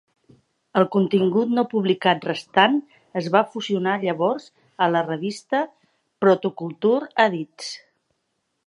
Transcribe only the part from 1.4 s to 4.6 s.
no publicat restant es va fusionar llavors